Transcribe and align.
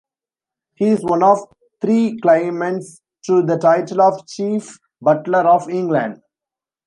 He 0.73 0.87
is 0.87 1.03
one 1.05 1.21
of 1.21 1.37
three 1.79 2.17
claimants 2.21 3.01
to 3.27 3.43
the 3.43 3.59
title 3.59 4.01
of 4.01 4.25
Chief 4.25 4.79
Butler 4.99 5.41
of 5.47 5.69
England. 5.69 6.23